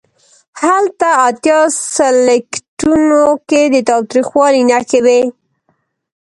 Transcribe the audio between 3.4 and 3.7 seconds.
کې